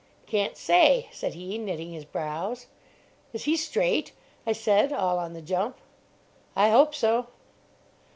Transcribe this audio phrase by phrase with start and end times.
[0.25, 2.65] "Can't say," said he, knitting his brows.
[3.33, 4.13] "Is he straight?"
[4.47, 5.77] I said, all on the jump.
[6.55, 7.27] "I hope so."